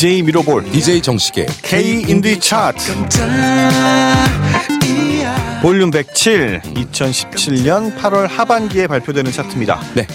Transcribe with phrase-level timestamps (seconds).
[0.00, 2.80] DJ 미로볼 DJ 정식의 K 인디 차트
[5.60, 9.78] 볼륨 107 2017년 8월 하반기에 발표되는 차트입니다.
[9.92, 10.06] 네.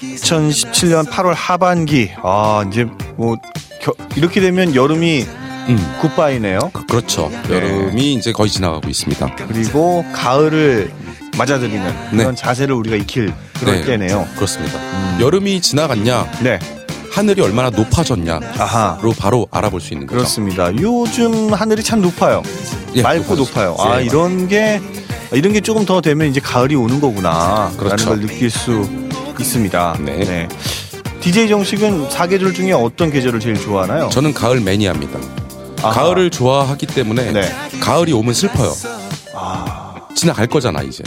[0.00, 3.36] 2017년 8월 하반기 아 이제 뭐
[3.80, 5.24] 겨, 이렇게 되면 여름이
[5.68, 6.70] 음, 굿바이네요.
[6.72, 7.30] 그, 그렇죠.
[7.48, 7.54] 네.
[7.54, 9.36] 여름이 이제 거의 지나가고 있습니다.
[9.36, 10.90] 그리고 가을을
[11.38, 13.84] 맞아들이는 그런 자세를 우리가 익힐 그럴 네.
[13.84, 14.26] 때네요.
[14.34, 14.80] 그렇습니다.
[15.20, 16.58] 여름이 지나갔냐, 네.
[17.14, 18.98] 하늘이 얼마나 높아졌냐로 아하.
[19.16, 20.16] 바로 알아볼 수 있는 거죠.
[20.18, 20.72] 그렇습니다.
[20.80, 22.42] 요즘 하늘이 참 높아요.
[22.96, 23.36] 예, 맑고.
[23.36, 23.76] 높아요.
[23.78, 24.80] 아 예, 이런 게
[25.32, 27.70] 이런 게 조금 더 되면 이제 가을이 오는 거구나.
[27.70, 28.08] 라는 그렇죠.
[28.08, 28.84] 걸 느낄 수
[29.38, 29.98] 있습니다.
[30.00, 30.48] 네.
[31.20, 34.08] DJ 정식은 사계절 중에 어떤 계절을 제일 좋아하나요?
[34.08, 35.18] 저는 가을 매니아입니다.
[35.82, 35.92] 아하.
[35.92, 37.52] 가을을 좋아하기 때문에 네.
[37.80, 38.72] 가을이 오면 슬퍼요.
[39.36, 41.04] 아, 지나갈 거잖아 이제.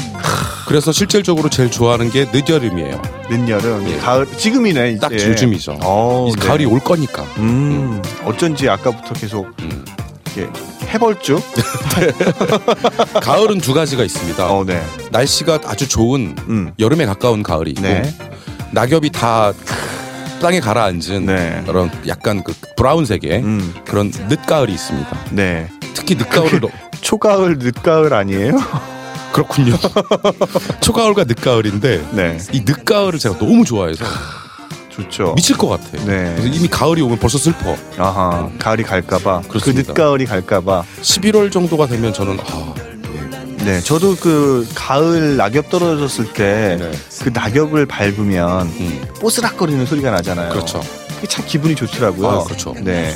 [0.68, 3.02] 그래서 실질적으로 제일 좋아하는 게 늦여름이에요.
[3.30, 3.98] 늦여름, 예.
[4.00, 4.98] 가을 지금이네.
[5.00, 5.16] 딱 예.
[5.30, 5.80] 요즘이죠.
[5.82, 6.46] 어, 이제 네.
[6.46, 7.24] 가을이 올 거니까.
[7.38, 9.86] 음, 어쩐지 아까부터 계속 음.
[10.36, 10.52] 이렇게
[10.90, 11.42] 해벌쭉.
[13.24, 14.46] 가을은 두 가지가 있습니다.
[14.54, 14.86] 어, 네.
[15.12, 18.04] 날씨가 아주 좋은 음, 여름에 가까운 가을이 있고 네.
[18.72, 19.54] 낙엽이 다
[20.42, 21.64] 땅에 가라앉은 네.
[21.66, 25.18] 그런 약간 그 브라운색의 음, 그런 늦가을이 있습니다.
[25.32, 25.70] 네.
[25.94, 28.58] 특히 늦가을을 너- 초가을, 늦가을 아니에요?
[29.38, 29.78] 그렇군요.
[30.82, 34.04] 초가을과 늦가을인데 네, 이 늦가을을 제가 너무 좋아해서
[34.90, 35.36] 좋죠.
[35.36, 35.92] 미칠 것 같아.
[36.06, 36.34] 네.
[36.36, 37.76] 그래서 이미 가을이 오면 벌써 슬퍼.
[38.00, 39.42] 아하, 가을이 갈까봐.
[39.44, 39.94] 그 그렇습니다.
[39.94, 40.84] 늦가을이 갈까봐.
[41.02, 42.74] 11월 정도가 되면 저는 아,
[43.64, 46.92] 네, 저도 그 가을 낙엽 떨어졌을 때 네.
[47.24, 50.50] 그 낙엽을 밟으면 음, 뽀스락거리는 소리가 나잖아요.
[50.50, 50.82] 그렇죠.
[51.16, 52.28] 그게 참 기분이 좋더라고요.
[52.28, 52.74] 아, 그렇죠.
[52.82, 53.14] 네.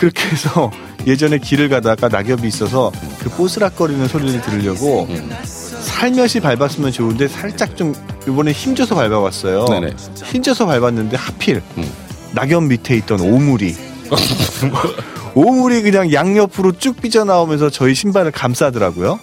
[0.00, 0.70] 그렇게 해서
[1.06, 5.30] 예전에 길을 가다가 낙엽이 있어서 그 뽀스락거리는 소리를 들으려고 음.
[5.44, 7.94] 살며시 밟았으면 좋은데 살짝 좀
[8.26, 9.66] 이번에 힘줘서 밟아봤어요.
[9.66, 9.94] 네네.
[10.24, 11.92] 힘줘서 밟았는데 하필 음.
[12.32, 13.76] 낙엽 밑에 있던 오물이
[15.34, 19.20] 오물이 그냥 양옆으로 쭉 삐져나오면서 저희 신발을 감싸더라고요.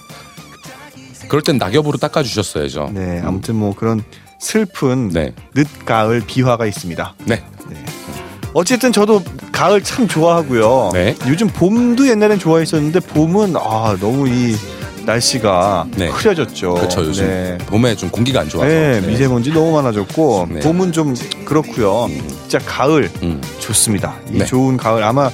[1.27, 2.91] 그럴 땐 낙엽으로 닦아주셨어야죠.
[2.93, 4.03] 네, 아무튼 뭐 그런
[4.39, 5.33] 슬픈 네.
[5.55, 7.15] 늦가을 비화가 있습니다.
[7.25, 7.43] 네.
[8.57, 10.89] 어쨌든 저도 가을 참 좋아하고요.
[10.91, 11.15] 네.
[11.27, 14.55] 요즘 봄도 옛날엔 좋아했었는데 봄은 아 너무 이
[15.05, 16.07] 날씨가 네.
[16.07, 16.73] 흐려졌죠.
[16.73, 17.05] 그렇죠.
[17.05, 17.57] 요즘 네.
[17.67, 18.67] 봄에 좀 공기가 안 좋아서.
[18.67, 20.59] 네, 미세먼지 너무 많아졌고 네.
[20.61, 21.13] 봄은 좀
[21.45, 22.09] 그렇고요.
[22.49, 23.39] 진짜 가을 음.
[23.59, 24.15] 좋습니다.
[24.31, 24.45] 이 네.
[24.45, 25.29] 좋은 가을 아마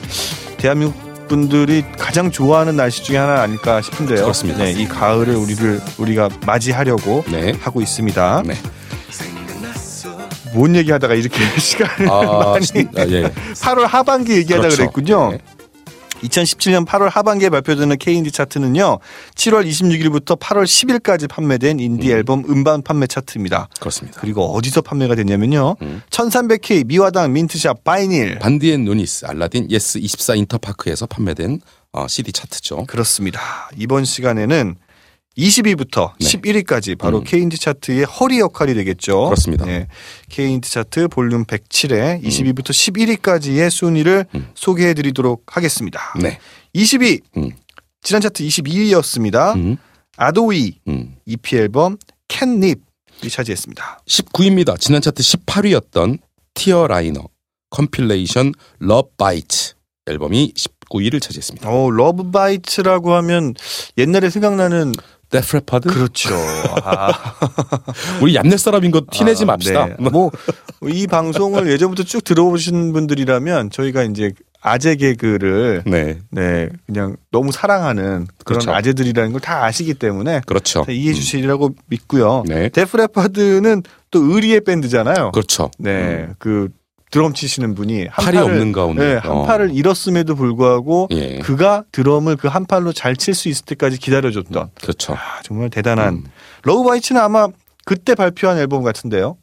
[0.57, 4.19] 대한민국 분들이 가장 좋아하는 날씨 중에 하나 아닐까 싶은데요.
[4.19, 4.65] 그렇습니다.
[4.65, 7.53] 네, 이 가을을 우리를 우리가 맞이하려고 네.
[7.61, 8.43] 하고 있습니다.
[10.53, 10.57] 네.
[10.57, 13.23] 뭔 얘기하다가 이렇게 시간을 아, 많이 시- 아, 예.
[13.55, 14.77] 8월 하반기 얘기하다 그렇죠.
[14.77, 15.31] 그랬군요.
[15.31, 15.37] 네.
[16.23, 18.99] 2017년 8월 하반기에 발표되는 K인디 차트는요.
[19.35, 23.67] 7월 26일부터 8월 10일까지 판매된 인디 앨범 음반 판매 차트입니다.
[23.79, 24.21] 그렇습니다.
[24.21, 25.75] 그리고 어디서 판매가 됐냐면요.
[25.81, 26.01] 음.
[26.09, 28.39] 1300K 미화당 민트샵 바이닐.
[28.39, 31.59] 반디앤루니스, 알라딘, 예스 24 인터파크에서 판매된
[31.91, 32.85] 어, CD 차트죠.
[32.85, 33.69] 그렇습니다.
[33.77, 34.75] 이번 시간에는
[35.37, 36.27] 20위부터 네.
[36.27, 37.23] 11위까지 바로 음.
[37.23, 39.25] K인디 차트의 허리 역할이 되겠죠.
[39.25, 39.65] 그렇습니다.
[39.65, 39.87] 네.
[40.29, 44.49] K인디 차트 볼륨 107에 20위부터 11위까지의 순위를 음.
[44.53, 46.13] 소개해 드리도록 하겠습니다.
[46.21, 46.39] 네.
[46.75, 47.51] 20위 음.
[48.01, 49.55] 지난 차트 22위였습니다.
[49.55, 49.77] 음,
[50.17, 51.15] 아도이 음.
[51.25, 51.97] EP 앨범
[52.27, 52.75] Catnip이
[53.29, 54.01] 차지했습니다.
[54.07, 54.79] 19위입니다.
[54.79, 56.19] 지난 차트 18위였던
[56.53, 57.23] 티어 라이너
[57.69, 59.73] compilation Love Bite
[60.05, 61.69] 앨범이 19위를 차지했습니다.
[61.69, 63.53] 어, Love Bite라고 하면
[63.97, 64.93] 옛날에 생각나는
[65.33, 65.89] Def Leppard?
[65.89, 66.29] 그렇죠.
[66.83, 67.11] 아,
[68.21, 69.85] 우리 옛날 사람인 거 티내지 아, 맙시다.
[69.87, 69.95] 네.
[70.09, 77.51] 뭐 이 방송을 예전부터 쭉 들어보신 분들이라면 저희가 이제 아재 개그를 네, 네 그냥 너무
[77.51, 78.71] 사랑하는 그런 그렇죠.
[78.73, 80.83] 아재들이라는 걸 다 아시기 때문에 그렇죠.
[80.83, 82.43] 다 이해해 주시리라고 믿고요.
[82.47, 82.69] 네.
[82.69, 85.31] Def Leppard는 또 의리의 밴드잖아요.
[85.31, 85.69] 그렇죠.
[85.79, 86.69] 네, 그
[87.13, 89.05] 드럼 치시는 분이 한 팔이 팔을- 없는 가운데.
[89.13, 89.43] 네, 한 어.
[89.43, 91.37] 팔을 잃었음에도 불구하고 예.
[91.39, 95.13] 그가 드럼을 그 한 팔로 잘 칠 수 있을 때까지 기다려줬던 그렇죠.
[95.13, 96.23] 아, 정말 대단한 음.
[96.63, 97.47] Love Bites는 아마
[97.85, 99.37] 그때 발표한 앨범 같은데요.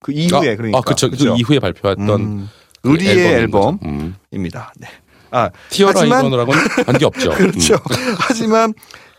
[0.00, 1.06] 그 이후에 아, 그러니까 아, 그렇죠.
[1.08, 1.34] 그 그죠?
[1.34, 2.50] 이후에 발표했던 음,
[2.82, 3.16] 그 의리의.
[3.32, 4.72] 앨범입니다.
[4.76, 4.80] 음.
[4.80, 4.88] 네.
[5.30, 6.54] 아 티어 하지만- 라이너랑은
[6.84, 7.30] 관계 없죠.
[7.36, 7.76] 그렇죠.
[8.18, 8.74] 하지만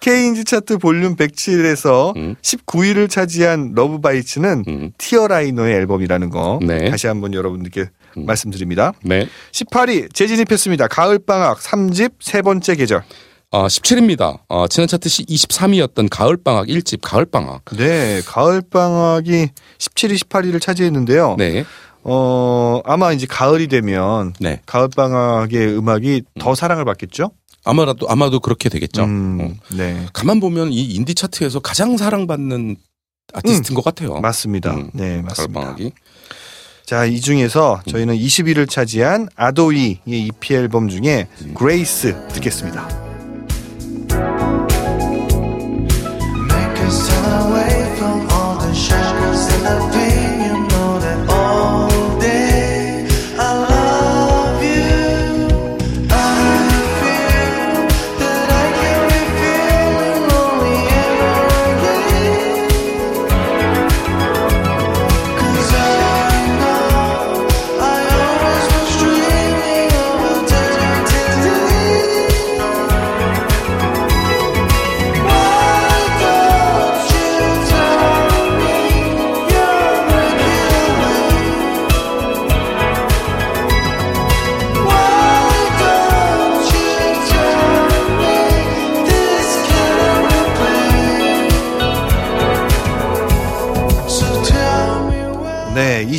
[0.05, 2.35] K인디 차트 볼륨 107에서 음.
[2.39, 4.91] 19위를 차지한 Love Bites는 음.
[4.99, 6.91] 티어라이너의 앨범이라는 거 네.
[6.91, 8.25] 다시 한번 여러분들께 음.
[8.27, 8.93] 말씀드립니다.
[9.01, 9.27] 네.
[9.51, 10.89] 18위 재진입했습니다.
[10.89, 13.03] 가을방학 3집 세 번째 계절.
[13.49, 14.41] 어, 17입니다.
[14.47, 17.63] 어, 지난 차트 23위였던 가을방학 1집 가을방학.
[17.75, 19.47] 네, 가을방학이
[19.79, 21.35] 17위, 18위를 차지했는데요.
[21.39, 21.65] 네.
[22.03, 24.61] 어, 아마 이제 가을이 되면 네.
[24.67, 27.31] 가을방학의 음악이 더 사랑을 받겠죠?
[27.65, 29.01] 아마도 아마도 그렇게 되겠죠.
[29.01, 29.05] 어.
[29.05, 30.05] 음, 네.
[30.13, 32.77] 가만 보면 이 인디 차트에서 가장 사랑받는
[33.33, 34.19] 아티스트인 것 같아요.
[34.21, 34.73] 맞습니다.
[34.75, 35.59] 음, 네, 맞습니다.
[35.59, 35.91] 가을방학이.
[36.85, 43.14] 자, 이 중에서 저희는 20위를 차지한 아도이의 EP 앨범 중에 그레이스 듣겠습니다.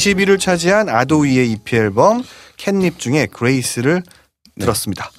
[0.07, 2.23] 21위를 차지한 아도이의 EP 앨범
[2.57, 4.03] 캣닙 중에 그레이스를
[4.55, 4.65] 네.
[4.65, 5.11] 들었습니다.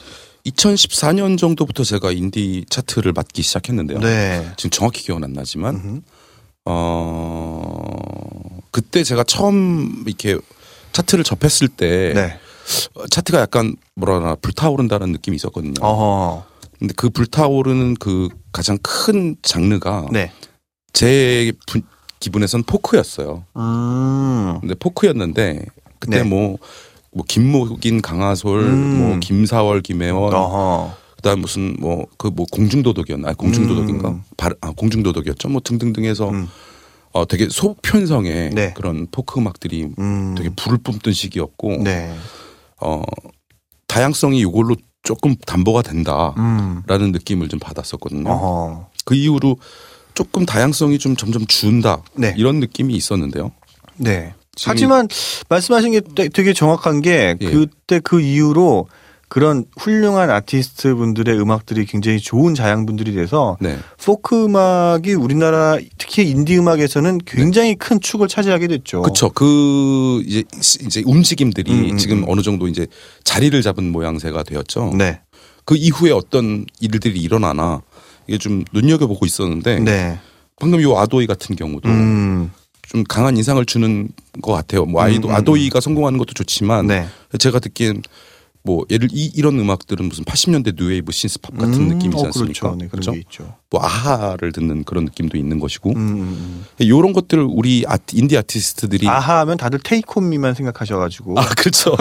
[0.46, 4.00] 2014년 정도부터 제가 인디 차트를 맡기 시작했는데요.
[4.00, 4.50] 네.
[4.56, 6.04] 지금 정확히 기억은 안 나지만
[6.66, 7.94] 어
[8.72, 10.38] 그때 제가 처음 이렇게
[10.94, 12.40] 차트를 접했을 때 네.
[12.94, 15.82] 어, 차트가 약간 뭐라나 불타오른다는 느낌이 있었거든요.
[15.82, 16.46] 어허.
[16.80, 20.32] 근데 그 불타오르는 그 가장 큰 장르가 네.
[20.94, 21.82] 제 분,
[22.20, 23.44] 기분에선 포크였어요.
[23.56, 24.58] 음.
[24.62, 25.66] 근데 포크였는데
[26.00, 26.24] 그때 네.
[26.24, 26.58] 뭐,
[27.12, 28.98] 뭐 김목인 강하솔, 음.
[29.00, 30.94] 뭐 김사월, 김혜원, 어허.
[31.18, 33.30] 그다음 무슨 뭐 그 뭐 공중도덕이었나?
[33.30, 34.10] 아, 공중도덕인가?
[34.10, 34.24] 음.
[34.38, 35.50] 발, 아, 공중도덕이었죠.
[35.50, 36.48] 뭐 등등등해서 음.
[37.14, 38.74] 어 되게 소편성의 네.
[38.76, 40.36] 그런 포크 음악들이 음.
[40.38, 42.14] 되게 불을 뿜던 시기였고 네.
[42.82, 43.02] 어
[43.88, 46.36] 다양성이 이걸로 조금 담보가 된다라는
[46.88, 47.12] 음.
[47.14, 48.30] 느낌을 좀 받았었거든요.
[48.30, 48.88] 어허.
[49.06, 49.56] 그 이후로
[50.18, 52.34] 조금 다양성이 좀 점점 준다 네.
[52.38, 53.52] 이런 느낌이 있었는데요.
[53.98, 54.34] 네.
[54.66, 55.08] 하지만
[55.48, 57.46] 말씀하신 게 되- 되게 정확한 게 예.
[57.52, 58.88] 그때 그 이후로
[59.30, 63.78] 그런 훌륭한 아티스트 분들의 음악들이 굉장히 좋은 자양분들이 돼서 네.
[64.04, 69.04] 포크 음악이 우리나라 특히 인디 음악에서는 굉장히 큰 축을 차지하게 됐죠.
[69.04, 69.30] 그렇죠.
[69.30, 70.44] 그 이제
[70.84, 72.26] 이제 움직임들이 음, 음, 지금 음.
[72.28, 72.88] 어느 정도 이제
[73.24, 74.94] 자리를 잡은 모양새가 되었죠.
[74.98, 75.20] 네.
[75.66, 77.84] 그 이후에 어떤 일들이 일어나나
[78.28, 80.20] 이게 좀 눈여겨보고 있었는데 네.
[80.60, 82.52] 방금 요 아도이 같은 경우도 음.
[82.84, 84.10] 좀 강한 인상을 주는
[84.42, 84.86] 것 같아요.
[84.86, 87.08] 뭐 아이도 음, 음, 아도이가 성공하는 것도 좋지만 네.
[87.38, 88.02] 제가 듣기엔
[88.68, 92.60] 뭐 예를 이, 이런 음악들은 무슨 80년대 뉴웨이브 신스팝 같은 음, 느낌이지 어, 않습니까?
[92.60, 92.76] 그렇죠.
[92.78, 93.12] 네, 그런 그렇죠?
[93.14, 93.56] 게 있죠.
[93.70, 99.08] 뭐 아하를 듣는 그런 느낌도 있는 것이고 음, 음, 이런 것들을 우리 아티, 인디 아티스트들이
[99.08, 99.10] 음.
[99.10, 101.96] 아하 하면 다들 테이크홈미만 생각하셔가지고 아, 그렇죠.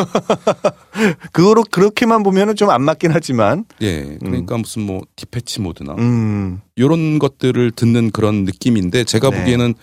[1.33, 4.19] 그거로 그렇게만 보면은 좀 안 맞긴 하지만 예.
[4.19, 6.61] 그러니까 무슨 뭐 디패치 모드나 음.
[6.75, 9.39] 이런 것들을 듣는 그런 느낌인데 제가 네.
[9.39, 9.75] 보기에는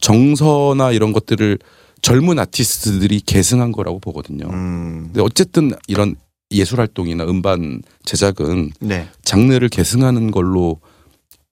[0.00, 1.58] 정서나 이런 것들을
[2.02, 4.46] 젊은 아티스트들이 계승한 거라고 보거든요.
[4.50, 5.04] 음.
[5.04, 6.16] 근데 어쨌든 이런
[6.50, 9.08] 예술 활동이나 음반 제작은 네.
[9.22, 10.80] 장르를 계승하는 걸로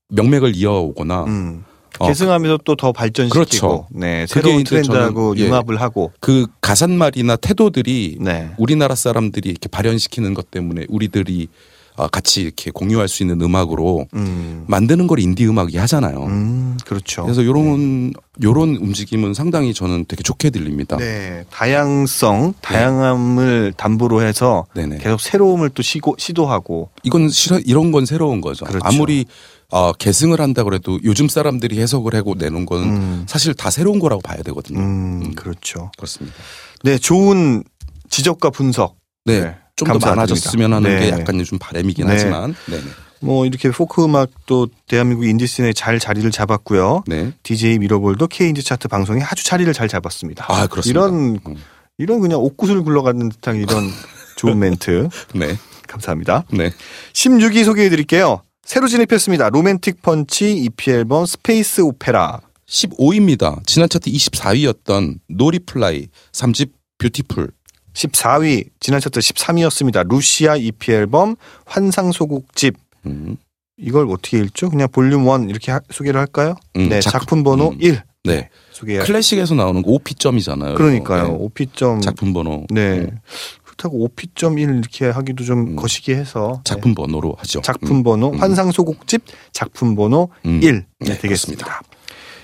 [0.08, 1.64] 명맥을 이어오거나 음.
[1.98, 3.86] 어, 계승하면서 또더 발전시키고 그렇죠.
[3.90, 5.46] 네, 새로운 트렌드하고 저는, 예.
[5.46, 8.50] 융합을 하고 그 가산말이나 태도들이 네.
[8.56, 11.71] 우리나라 사람들이 이렇게 발현시키는 것 때문에 우리들이 아,
[12.10, 14.64] 같이 이렇게 공유할 수 있는 음악으로 음.
[14.66, 16.24] 만드는 걸 인디 음악이 하잖아요.
[16.24, 17.22] 음, 그렇죠.
[17.22, 20.96] 그래서 요런 요런 움직임은 상당히 저는 되게 좋게 들립니다.
[20.96, 24.98] 네, 다양성, 다양함을 담보로 해서 네네.
[24.98, 28.64] 계속 새로움을 또 시고, 시도하고 이건 실화 이런 건 새로운 거죠.
[28.64, 28.84] 그렇죠.
[28.84, 29.26] 아무리
[29.70, 33.26] 어, 계승을 한다 그래도 요즘 사람들이 해석을 하고 내놓은 건 음.
[33.26, 34.80] 사실 다 새로운 거라고 봐야 되거든요.
[34.80, 35.90] 음, 그렇죠.
[35.96, 36.36] 그렇습니다.
[36.84, 37.64] 네, 좋은
[38.10, 38.96] 지적과 분석.
[39.24, 39.56] 네.
[39.76, 40.08] 네, 좀 더.
[40.10, 41.00] 많아졌으면 하는 네.
[41.00, 42.12] 게 약간 좀 바람이긴 네.
[42.12, 42.54] 하지만.
[42.66, 42.82] 네네.
[43.20, 47.04] 뭐 이렇게 포크 음악도 대한민국 인디 scene에 잘 자리를 잡았고요.
[47.06, 47.32] 네.
[47.44, 50.44] DJ 미러볼도 K 인디 차트 방송에 아주 자리를 잘 잡았습니다.
[50.48, 51.00] 아, 그렇습니다.
[51.00, 51.56] 이런 음.
[51.98, 53.88] 이런 그냥 옥구슬 굴러가는 듯한 이런
[54.36, 55.56] 좋은 멘트 네.
[55.86, 56.44] 감사합니다.
[56.50, 56.72] 네.
[57.12, 58.42] 16위 소개해 드릴게요.
[58.64, 59.50] 새로 진입했습니다.
[59.50, 62.40] 로맨틱 펀치 EP 앨범 Space Opera.
[62.68, 63.60] 15위입니다.
[63.66, 67.50] 지난 차트 24위였던 노리플라이 3집 Beautiful.
[67.94, 70.08] 14위 지난 차트 13위였습니다.
[70.08, 72.74] 루시아 EP 앨범 환상소곡집.
[73.06, 73.36] 음.
[73.76, 74.70] 이걸 어떻게 읽죠?
[74.70, 76.54] 그냥 볼륨 1 이렇게 하- 소개를 할까요?
[76.76, 77.78] 음, 네, 작품- 작품, 번호 음.
[77.80, 78.48] 1 네.
[78.70, 79.00] 소개해.
[79.04, 80.74] 클래식에서 나오는 OP점이잖아요.
[80.74, 81.24] 그러니까요.
[81.28, 81.30] 네.
[81.30, 82.66] OP점 작품 번호.
[82.70, 82.98] 네.
[83.00, 83.18] 음.
[83.64, 85.76] 그렇다고 OP점1 이렇게 하기도 좀 음.
[85.76, 87.60] 거시기해서 작품 번호로 하죠.
[87.60, 87.62] 네.
[87.66, 88.38] 작품 번호 음.
[88.40, 89.22] 환상소곡집
[89.52, 90.60] 작품 번호 음.
[90.62, 91.82] 1 네, 네, 되겠습니다.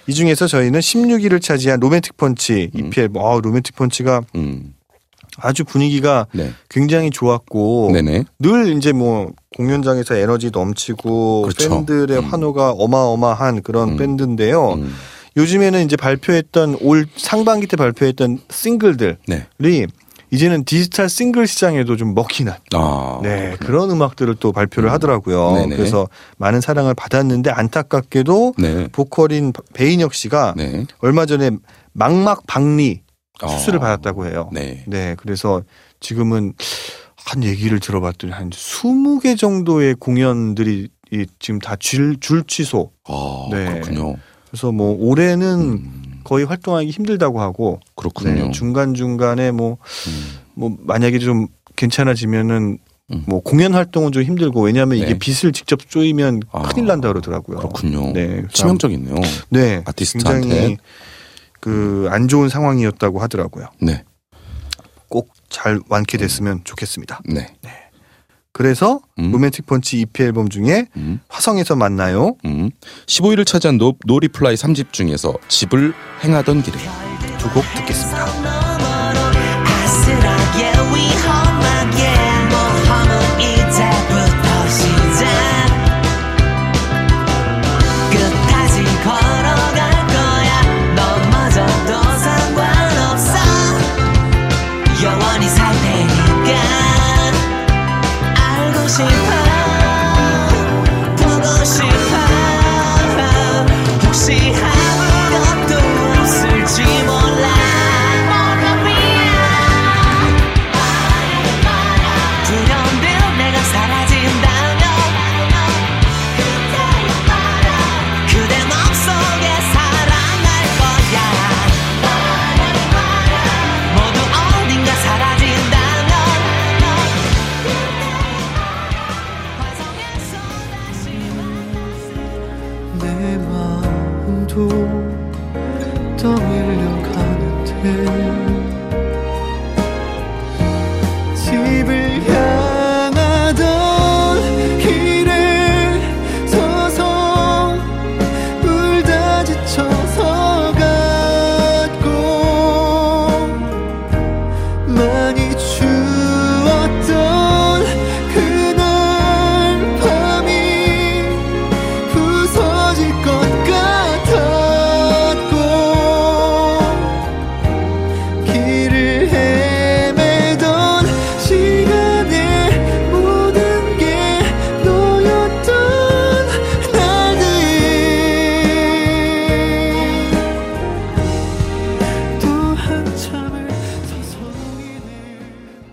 [0.09, 3.25] 이 중에서 저희는 16위를 차지한 로맨틱 펀치 EP 앨범.
[3.25, 4.75] 아, 로맨틱 펀치가 음.
[5.41, 6.53] 아주 분위기가 네.
[6.69, 8.25] 굉장히 좋았고 네네.
[8.39, 11.71] 늘 이제 뭐 공연장에서 에너지 넘치고 그렇죠.
[11.71, 12.25] 팬들의 음.
[12.25, 13.97] 환호가 어마어마한 그런 음.
[13.97, 14.75] 밴드인데요.
[14.75, 14.95] 음.
[15.37, 19.47] 요즘에는 이제 발표했던 올 상반기 때 발표했던 싱글들이 네.
[20.31, 23.21] 이제는 디지털 싱글 시장에도 좀 먹히는 아.
[23.23, 25.53] 네, 그런 음악들을 또 발표를 하더라고요.
[25.53, 25.77] 네네.
[25.77, 28.89] 그래서 많은 사랑을 받았는데 안타깝게도 네.
[28.93, 30.87] 보컬인 배인혁 씨가 네.
[30.99, 31.51] 얼마 전에
[31.93, 33.01] 망막 박리
[33.47, 33.83] 수술을 아.
[33.83, 34.51] 받았다고 해요.
[34.53, 34.83] 네.
[34.87, 35.63] 네, 그래서
[36.01, 36.55] 지금은
[37.17, 42.93] 한 얘기를 들어봤더니 한 20개 정도의 공연들이 이 지금 다줄줄 취소.
[43.05, 43.65] 아, 네.
[43.65, 44.17] 그렇군요.
[44.51, 48.47] 그래서 뭐 올해는 음, 거의 활동하기 힘들다고 하고 그렇군요.
[48.47, 49.79] 네, 중간 중간에 뭐뭐
[50.59, 50.77] 음.
[50.81, 52.79] 만약에 좀 괜찮아지면은
[53.11, 53.25] 음.
[53.27, 55.19] 뭐 공연 활동은 좀 힘들고 왜냐하면 이게 네.
[55.19, 57.59] 빛을 직접 쪼이면 아, 큰일 난다 그러더라고요.
[57.59, 58.13] 그렇군요.
[58.13, 59.15] 네, 치명적이네요.
[59.51, 60.77] 네, 아티스트한테.
[61.61, 63.69] 그 안 좋은 상황이었다고 하더라고요.
[63.81, 64.05] 네.
[65.09, 67.21] 꼭 잘 완쾌됐으면 좋겠습니다.
[67.25, 67.47] 네.
[68.53, 69.31] 그래서 음.
[69.33, 71.21] 로맨틱 펀치 EP 앨범 중에 음.
[71.29, 72.37] 화성에서 만나요.
[72.45, 72.71] 음.
[73.07, 76.77] 15위를 차지한 노, 노리플라이 3집 중에서 집을 향하던 길에
[77.39, 78.27] 두 곡 듣겠습니다.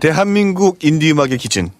[0.00, 1.70] 대한민국 인디 음악의 기준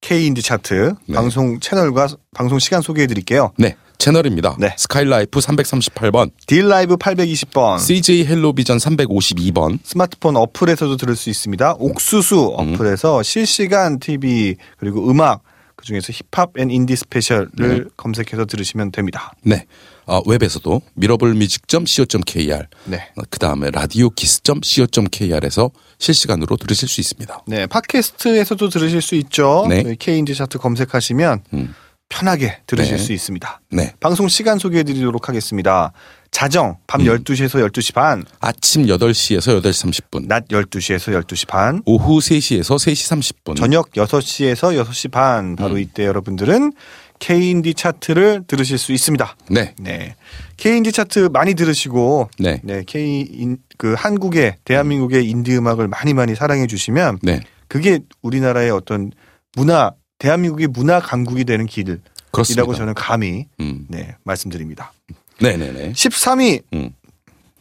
[0.00, 1.14] K 인디 차트 네.
[1.14, 3.52] 방송 채널과 방송 시간 소개해 드릴게요.
[3.56, 3.76] 네.
[3.98, 4.56] 채널입니다.
[4.60, 4.74] 네.
[4.78, 11.74] 스카이라이프 338번, 딜라이브 820번 CJ 헬로비전 352번, 스마트폰 어플에서도 들을 수 있습니다.
[11.78, 12.74] 옥수수 음.
[12.74, 15.42] 어플에서 실시간 TV 그리고 음악
[15.74, 17.80] 그 중에서 힙합 and 인디 스페셜을 네.
[17.96, 19.32] 검색해서 들으시면 됩니다.
[19.42, 19.64] 네.
[20.08, 23.10] 어, 웹에서도 mirrorballmusic.co.kr, 네.
[23.28, 27.42] 그 다음에 radiokiss.co.kr에서 실시간으로 들으실 수 있습니다.
[27.46, 29.66] 네, 팟캐스트에서도 들으실 수 있죠.
[29.68, 29.82] 네.
[29.82, 31.74] 저희 K 인디 차트 검색하시면 음.
[32.08, 33.02] 편하게 들으실 네.
[33.02, 33.60] 수 있습니다.
[33.70, 33.92] 네.
[34.00, 35.92] 방송 시간 소개해 드리도록 하겠습니다.
[36.30, 37.06] 자정 밤 음.
[37.06, 43.56] 12시에서 12시 반, 아침 8시에서 8시 30분, 낮 12시에서 12시 반, 오후 3시에서 3시 30분.
[43.56, 45.80] 저녁 6시에서 6시 반 바로 음.
[45.80, 46.72] 이때 여러분들은
[47.18, 49.36] K-인디 차트를 들으실 수 있습니다.
[49.50, 49.74] 네.
[49.78, 50.14] 네.
[50.56, 52.60] K-인디 차트 많이 들으시고 네.
[52.64, 57.40] 네, K 그 한국의 대한민국의 인디 음악을 많이 많이 사랑해 주시면 네.
[57.68, 59.12] 그게 우리나라의 어떤
[59.56, 62.74] 문화 대한민국의 문화 강국이 되는 길이라고 그렇습니다.
[62.74, 63.86] 저는 감히 음.
[63.88, 64.92] 네, 말씀드립니다.
[65.40, 65.92] 네 네 네.
[65.92, 66.90] 13위 음.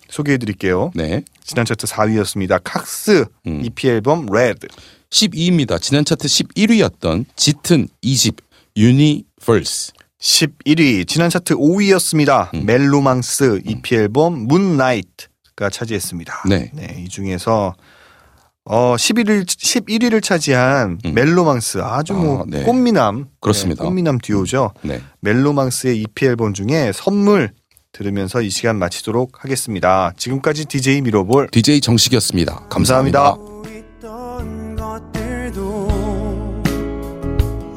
[0.10, 0.92] 소개해 드릴게요.
[0.96, 1.24] 네.
[1.44, 2.60] 지난 차트 4위였습니다.
[2.64, 3.62] 칵스 음.
[3.64, 4.68] EP 앨범 Red.
[5.10, 5.82] 12위입니다.
[5.82, 8.38] 지난 차트 11위였던 짙은 2집
[8.76, 9.94] Universe.
[10.20, 12.54] 11위 지난 차트 5위였습니다.
[12.54, 12.66] 음.
[12.66, 16.44] 멜로망스 EP 앨범 Moonlight가 차지했습니다.
[16.50, 16.72] 네.
[16.98, 17.74] 이 중에서
[18.66, 21.14] 어 11일 11위를 차지한 음.
[21.14, 22.64] 멜로망스 아주 뭐 아, 네.
[22.64, 23.84] 꽃미남 그렇습니다.
[23.84, 24.74] 네, 꽃미남 듀오죠.
[24.82, 25.02] 네.
[25.22, 27.54] 멜로망스의 EP 앨범 중에 선물
[27.94, 30.12] 들으면서 이 시간 마치도록 하겠습니다.
[30.18, 32.68] 지금까지 DJ 미로볼 DJ 정식이었습니다.
[32.70, 33.36] 감사합니다.
[33.36, 33.58] 감사합니다.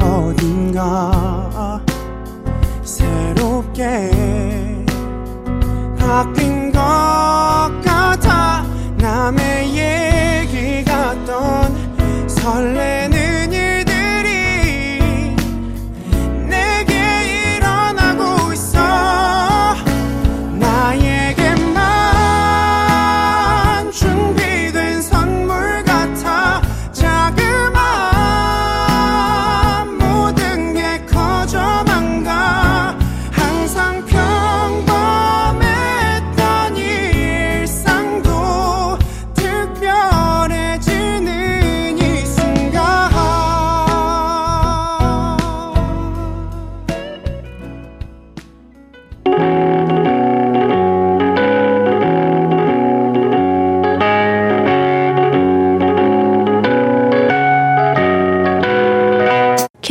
[0.01, 1.30] 어딘가
[3.81, 4.85] 새롭게
[5.99, 6.79] 바뀐 것
[7.83, 8.63] 같아
[8.99, 13.00] 남의 얘기 같던 설레